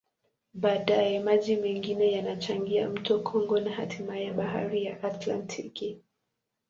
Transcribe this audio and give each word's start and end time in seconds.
Baadaye, 0.53 1.19
maji 1.19 1.55
mengine 1.55 2.11
yanachangia 2.11 2.89
mto 2.89 3.19
Kongo 3.19 3.59
na 3.59 3.71
hatimaye 3.71 4.33
Bahari 4.33 4.85
ya 4.85 5.03
Atlantiki. 5.03 6.01